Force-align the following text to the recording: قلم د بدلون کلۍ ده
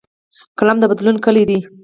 قلم 0.57 0.77
د 0.79 0.83
بدلون 0.91 1.17
کلۍ 1.25 1.43
ده 1.49 1.57